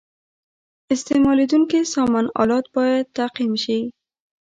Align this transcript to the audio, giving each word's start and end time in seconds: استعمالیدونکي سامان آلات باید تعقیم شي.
استعمالیدونکي 0.93 1.79
سامان 1.93 2.25
آلات 2.41 2.65
باید 2.75 3.05
تعقیم 3.17 3.53
شي. 3.63 3.79